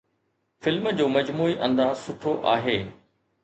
film 0.61 0.87
جو 1.01 1.07
مجموعي 1.17 1.59
انداز 1.69 2.03
سٺو 2.07 2.35
آهي 2.55 2.79